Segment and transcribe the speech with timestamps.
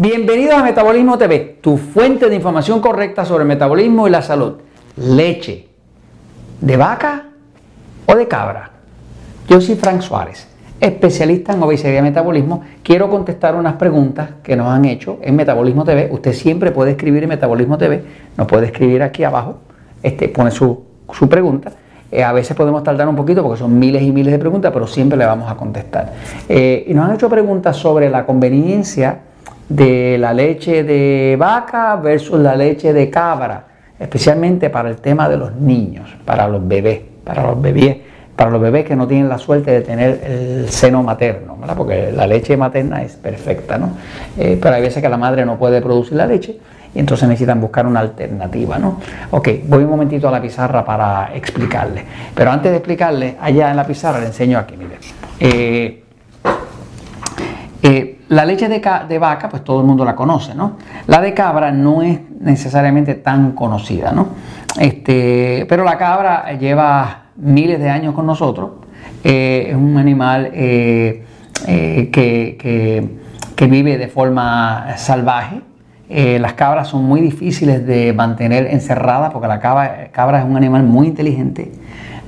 [0.00, 4.54] Bienvenidos a Metabolismo TV, tu fuente de información correcta sobre metabolismo y la salud.
[4.96, 5.68] Leche,
[6.58, 7.26] ¿de vaca
[8.06, 8.70] o de cabra?
[9.46, 10.48] Yo soy Frank Suárez,
[10.80, 12.62] especialista en obesidad y metabolismo.
[12.82, 16.08] Quiero contestar unas preguntas que nos han hecho en Metabolismo TV.
[16.10, 18.02] Usted siempre puede escribir en Metabolismo TV,
[18.38, 19.58] nos puede escribir aquí abajo,
[20.02, 20.82] este, pone su,
[21.28, 21.72] pregunta.
[22.10, 24.86] Eh, a veces podemos tardar un poquito porque son miles y miles de preguntas, pero
[24.86, 26.14] siempre le vamos a contestar.
[26.48, 29.24] Eh, y nos han hecho preguntas sobre la conveniencia
[29.70, 33.64] de la leche de vaca versus la leche de cabra,
[33.98, 37.98] especialmente para el tema de los niños, para los bebés, para los bebés,
[38.34, 42.26] para los bebés que no tienen la suerte de tener el seno materno, porque la
[42.26, 43.90] leche materna es perfecta, ¿no?
[44.36, 46.58] Eh, pero hay veces que la madre no puede producir la leche
[46.92, 48.98] y entonces necesitan buscar una alternativa, ¿no?
[49.30, 53.76] Ok, voy un momentito a la pizarra para explicarle, pero antes de explicarle, allá en
[53.76, 54.96] la pizarra le enseño aquí, mire.
[55.38, 56.02] Eh,
[57.82, 60.76] eh, la leche de, vaca, pues todo el mundo la conoce, ¿no?
[61.08, 64.28] La de cabra no es necesariamente tan conocida, ¿no?
[64.78, 68.70] Este, pero la cabra lleva miles de años con nosotros.
[69.24, 71.24] Eh, es un animal eh,
[71.66, 75.60] eh, que, vive de forma salvaje.
[76.08, 80.84] las cabras son muy difíciles de mantener encerradas porque la cabra, cabra es un animal
[80.84, 81.72] muy inteligente,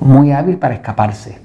[0.00, 1.38] muy hábil para escaparse.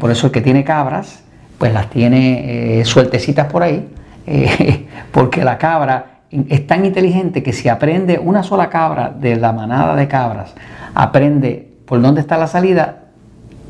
[0.00, 1.22] por eso el que tiene cabras
[1.60, 3.86] pues las tiene eh, sueltecitas por ahí,
[4.26, 9.52] eh, porque la cabra es tan inteligente que si aprende una sola cabra de la
[9.52, 10.54] manada de cabras,
[10.94, 13.00] aprende por dónde está la salida,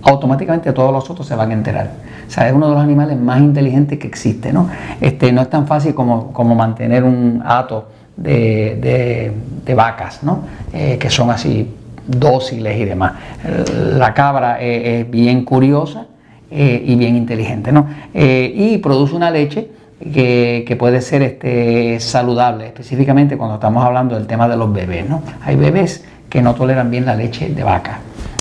[0.02, 1.90] automáticamente todos los otros se van a enterar.
[2.28, 4.68] O sea, es uno de los animales más inteligentes que existe, ¿no?
[5.00, 9.34] Este, no es tan fácil como, como mantener un hato de,
[9.74, 10.44] vacas, ¿no?
[10.72, 11.74] Eh, que son así
[12.06, 13.14] dóciles y demás.
[13.96, 16.06] La cabra es bien curiosa,
[16.52, 17.70] eh, y bien inteligente.
[17.70, 17.86] ¿no?
[18.12, 19.68] Eh, y produce una leche
[20.00, 25.08] que, puede ser este, saludable, específicamente cuando estamos hablando del tema de los bebés.
[25.08, 25.22] ¿no?
[25.44, 28.00] Hay bebés que no toleran bien la leche de vaca.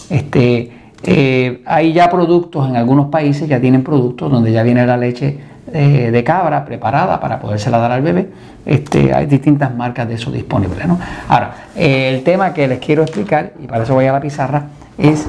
[0.09, 0.71] Este,
[1.03, 5.47] eh, hay ya productos en algunos países, ya tienen productos donde ya viene la leche
[5.69, 8.27] de cabra preparada para podérsela dar al bebé.
[8.65, 10.87] Este, hay distintas marcas de eso disponibles.
[10.87, 10.97] ¿no?
[11.27, 14.63] Ahora, el tema que les quiero explicar, y para eso voy a la pizarra,
[14.97, 15.27] es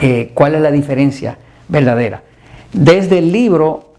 [0.00, 1.38] eh, cuál es la diferencia
[1.68, 2.22] verdadera.
[2.72, 3.94] Desde el libro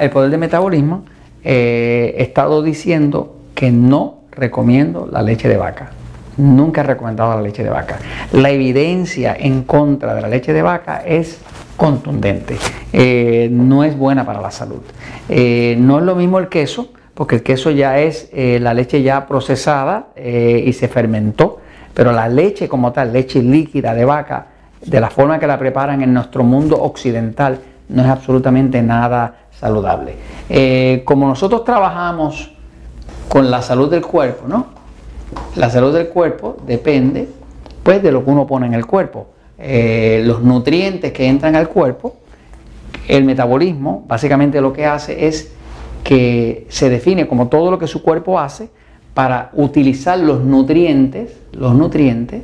[0.00, 1.04] El Poder del Metabolismo
[1.44, 5.90] eh, he estado diciendo que no recomiendo la leche de vaca.
[6.38, 7.98] Nunca he recomendado la leche de vaca.
[8.32, 11.38] La evidencia en contra de la leche de vaca es
[11.76, 12.56] contundente.
[12.92, 14.80] Eh, no es buena para la salud.
[15.28, 20.08] no es lo mismo el queso, porque el queso ya es la leche ya procesada
[20.16, 21.60] y se fermentó,
[21.92, 24.46] pero la leche como tal, leche líquida de vaca,
[24.84, 30.14] de la forma que la preparan en nuestro mundo occidental, no es absolutamente nada saludable.
[30.48, 32.50] Eh, como nosotros trabajamos
[33.28, 34.66] con la salud del cuerpo, ¿no?
[35.56, 37.28] La salud del cuerpo depende
[37.82, 39.28] pues de lo que uno pone en el cuerpo.
[39.58, 42.16] Eh, los nutrientes que entran al cuerpo,
[43.08, 45.52] el metabolismo básicamente lo que hace es
[46.04, 48.70] que se define como todo lo que su cuerpo hace
[49.14, 52.42] para utilizar los nutrientes, los nutrientes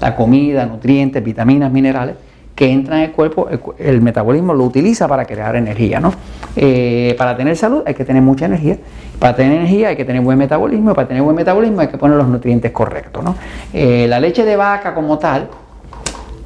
[0.00, 2.16] la comida, nutrientes, vitaminas, minerales
[2.56, 3.48] que entran en el cuerpo,
[3.78, 6.00] el, metabolismo lo utiliza para crear energía.
[6.00, 6.12] ¿no?
[6.56, 8.78] Eh, para tener salud hay que tener mucha energía,
[9.18, 11.98] para tener energía hay que tener buen metabolismo, y para tener buen metabolismo hay que
[11.98, 13.22] poner los nutrientes correctos.
[13.22, 13.36] ¿no?
[13.74, 15.50] Eh, la leche de vaca como tal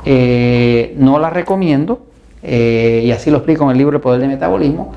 [0.04, 2.06] eh, no la recomiendo,
[2.42, 4.92] y así lo explico en el libro El Poder del Metabolismo,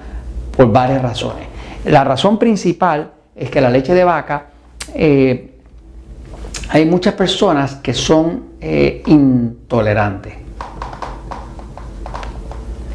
[0.55, 1.45] por varias razones.
[1.85, 4.45] La razón principal es que la leche de vaca
[6.69, 10.33] hay muchas personas que son eh, intolerantes.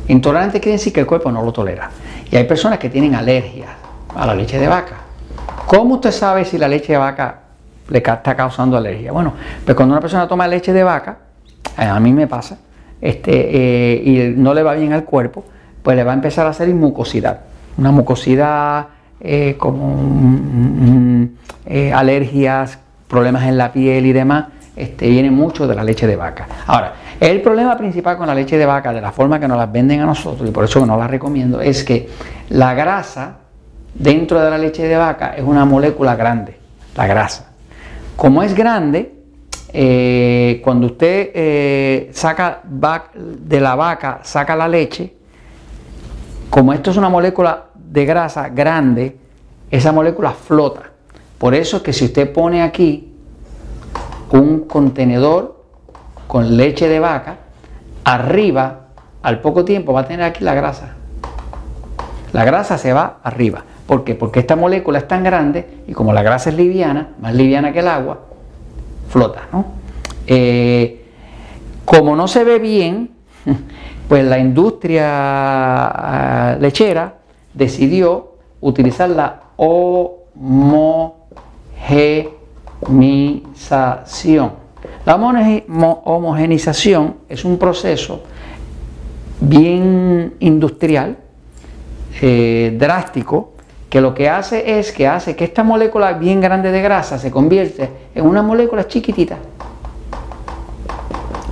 [0.09, 1.91] Intolerante quiere decir que el cuerpo no lo tolera.
[2.31, 3.67] Y hay personas que tienen alergia
[4.15, 4.97] a la leche de vaca.
[5.67, 7.41] ¿Cómo usted sabe si la leche de vaca
[7.88, 9.12] le está causando alergia?
[9.12, 9.35] Bueno,
[9.65, 11.19] pues cuando una persona toma leche de vaca,
[11.79, 12.59] eh, a mí me pasa,
[13.00, 15.44] este, eh, y no le va bien al cuerpo,
[15.82, 17.41] pues le va a empezar a hacer mucosidad.
[17.76, 18.87] Una mucosidad
[19.59, 21.29] como
[21.93, 24.46] alergias, problemas en la piel y demás,
[24.76, 26.46] este, viene mucho de la leche de vaca.
[26.66, 29.72] Ahora, el problema principal con la leche de vaca, de la forma que nos las
[29.72, 32.08] venden a nosotros, y por eso no la recomiendo, es que
[32.50, 33.38] la grasa
[33.94, 36.56] dentro de la leche de vaca es una molécula grande,
[36.94, 37.50] la grasa.
[38.14, 39.14] Como es grande,
[39.72, 45.14] eh, cuando usted eh, saca de la vaca, saca la leche,
[46.50, 49.16] como esto es una molécula de grasa grande,
[49.70, 50.88] esa molécula flota.
[51.38, 53.12] Por eso es que si usted pone aquí
[54.32, 55.64] un contenedor
[56.26, 57.37] con leche de vaca,
[58.05, 58.88] arriba,
[59.23, 60.94] al poco tiempo va a tener aquí la grasa.
[62.32, 63.64] La grasa se va arriba.
[63.87, 64.14] ¿Por qué?
[64.14, 67.79] Porque esta molécula es tan grande y como la grasa es liviana, más liviana que
[67.79, 68.20] el agua,
[69.08, 69.49] flota.
[69.52, 69.64] ¿no?
[70.26, 71.06] Eh,
[71.85, 73.12] como no se ve bien,
[74.08, 75.06] pues la industria
[75.87, 77.14] ah, lechera
[77.55, 79.40] decidió utilizar la
[82.80, 84.52] homogenización.
[85.04, 88.22] La homogenización es un proceso
[89.40, 91.16] bien industrial,
[92.20, 93.52] eh, drástico,
[93.88, 97.30] que lo que hace es que hace que esta molécula bien grande de grasa se
[97.30, 99.36] convierte en una molécula chiquitita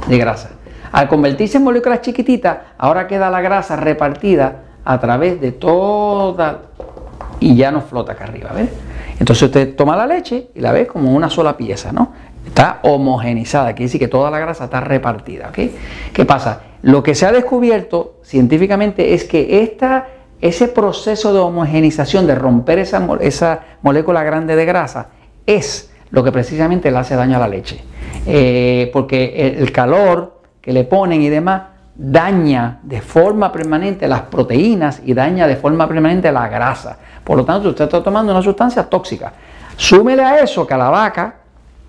[0.07, 0.51] de grasa.
[0.93, 6.63] Al convertirse en moléculas chiquititas, ahora queda la grasa repartida a través de toda
[7.41, 8.69] y ya no flota acá arriba, ¿ves?
[9.19, 12.13] Entonces usted toma la leche y la ve como una sola pieza, ¿no?
[12.47, 15.59] Está homogenizada, quiere decir que toda la grasa está repartida, ¿ok?
[16.13, 16.63] ¿Qué pasa?
[16.83, 20.07] Lo que se ha descubierto científicamente es que esta
[20.41, 25.09] ese proceso de homogenización, de romper esa, esa molécula grande de grasa,
[25.47, 27.81] es lo que precisamente le hace daño a la leche.
[28.27, 31.63] Eh, porque el, calor que le ponen y demás
[31.97, 36.99] daña de forma permanente las proteínas y daña de forma permanente la grasa.
[37.25, 39.33] Por lo tanto, usted está tomando una sustancia tóxica.
[39.77, 41.35] Súmele a eso que a la vaca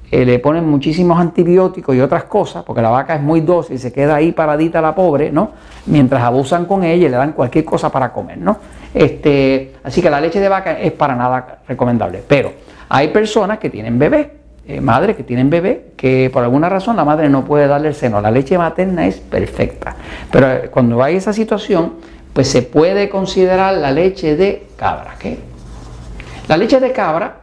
[0.10, 3.80] eh, le ponen muchísimos antibióticos y otras cosas, porque la vaca es muy dócil y
[3.80, 5.52] se queda ahí paradita la pobre, ¿no?
[5.86, 8.58] Mientras abusan con ella y le dan cualquier cosa para comer, ¿no?
[8.94, 12.24] Este, así que la leche de vaca es para nada recomendable.
[12.26, 12.54] Pero
[12.88, 14.32] hay personas que tienen bebé,
[14.68, 17.96] eh, madres que tienen bebé, que por alguna razón la madre no puede darle el
[17.96, 18.20] seno.
[18.20, 19.96] La leche materna es perfecta.
[20.30, 21.94] Pero eh, cuando hay esa situación,
[22.34, 25.16] pues se puede considerar la leche de cabra.
[25.18, 25.38] ¿qué?
[26.50, 27.38] La leche de cabra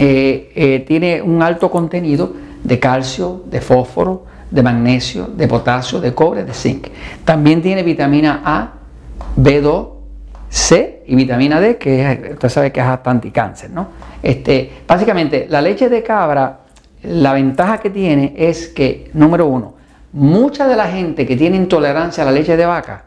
[0.00, 2.32] eh, tiene un alto contenido
[2.64, 6.88] de calcio, de fósforo, de magnesio, de potasio, de cobre, de zinc.
[7.24, 8.72] También tiene vitamina A,
[9.36, 9.93] B2,
[10.54, 13.70] C y vitamina D, que usted sabe que es hasta anticáncer.
[13.70, 13.88] ¿no?
[14.22, 16.60] Este, básicamente, la leche de cabra,
[17.02, 19.74] la ventaja que tiene es que, número uno,
[20.12, 23.02] mucha de la gente que tiene intolerancia a la leche de vaca,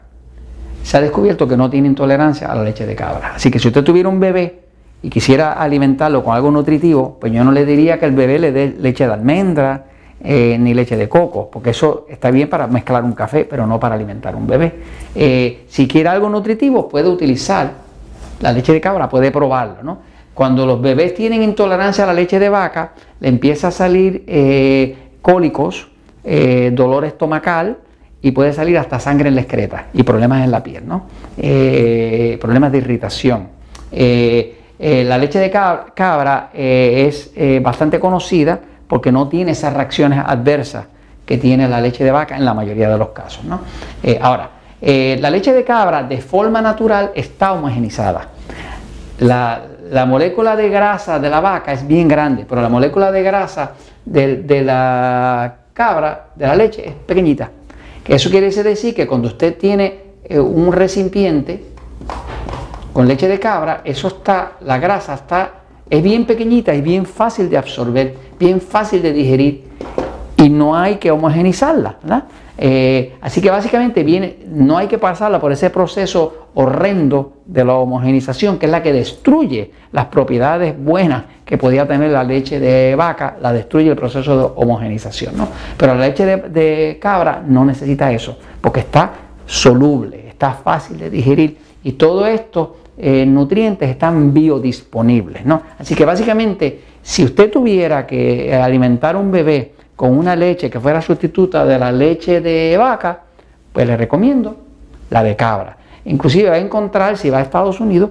[0.82, 3.32] se ha descubierto que no tiene intolerancia a la leche de cabra.
[3.36, 4.64] Así que si usted tuviera un bebé
[5.02, 8.52] y quisiera alimentarlo con algo nutritivo, pues yo no le diría que el bebé le
[8.52, 9.86] dé leche de almendra
[10.20, 13.78] eh, ni leche de coco, porque eso está bien para mezclar un café, pero no
[13.78, 14.72] para alimentar un bebé.
[15.14, 17.70] Eh, si quiere algo nutritivo, puede utilizar
[18.40, 19.84] la leche de cabra, puede probarlo.
[19.84, 19.98] ¿no?
[20.34, 24.96] Cuando los bebés tienen intolerancia a la leche de vaca, le empieza a salir eh,
[25.22, 25.88] cólicos,
[26.72, 27.78] dolor estomacal,
[28.20, 31.06] y puede salir hasta sangre en la excreta y problemas en la piel, ¿no?
[32.40, 33.48] problemas de irritación.
[33.90, 37.32] La leche de cabra es
[37.62, 40.86] bastante conocida porque no tiene esas reacciones adversas
[41.24, 43.44] que tiene la leche de vaca en la mayoría de los casos.
[44.20, 44.50] ahora,
[44.80, 48.28] la leche de cabra de forma natural está homogenizada.
[49.18, 53.72] La, molécula de grasa de la vaca es bien grande, pero la molécula de grasa
[54.04, 57.50] de, la cabra, de la leche, es pequeñita.
[58.06, 60.00] Eso quiere decir que cuando usted tiene
[60.30, 61.62] un recipiente
[62.92, 65.50] con leche de cabra, eso está, la grasa está,
[65.90, 69.64] es bien pequeñita y bien fácil de absorber, bien fácil de digerir
[70.36, 71.96] y no hay que homogenizarla,
[72.60, 77.74] eh, así que básicamente viene, no hay que pasarla por ese proceso horrendo de la
[77.74, 82.94] homogenización, que es la que destruye las propiedades buenas que podía tener la leche de
[82.96, 85.36] vaca, la destruye el proceso de homogenización.
[85.36, 85.48] ¿no?
[85.76, 89.12] Pero la leche de, de cabra no necesita eso, porque está
[89.46, 95.46] soluble, está fácil de digerir y todo esto eh, nutrientes están biodisponibles.
[95.46, 95.62] ¿no?
[95.78, 100.80] Así que básicamente, si usted tuviera que alimentar a un bebé con una leche que
[100.80, 103.20] fuera sustituta de la leche de vaca,
[103.72, 104.56] pues le recomiendo
[105.10, 105.76] la de cabra.
[106.06, 108.10] Inclusive va a encontrar, si va a Estados Unidos,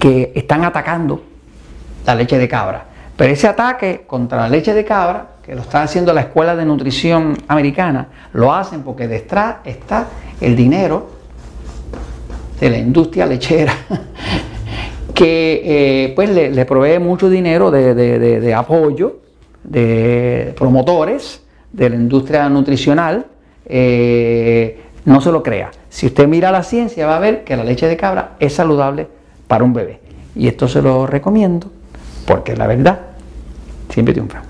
[0.00, 1.22] que están atacando
[2.06, 2.84] la leche de cabra.
[3.16, 6.64] Pero ese ataque contra la leche de cabra, que lo está haciendo la Escuela de
[6.64, 10.06] Nutrición Americana, lo hacen porque detrás está
[10.40, 11.17] el dinero
[12.60, 13.72] de la industria lechera,
[15.14, 19.20] que eh, pues le, provee mucho dinero de, apoyo,
[19.64, 23.26] de promotores de la industria nutricional,
[23.66, 25.70] eh, no se lo crea.
[25.88, 29.06] Si usted mira la ciencia va a ver que la leche de cabra es saludable
[29.46, 30.00] para un bebé.
[30.34, 31.70] Y esto se lo recomiendo
[32.26, 33.00] porque la verdad
[33.88, 34.47] siempre triunfa.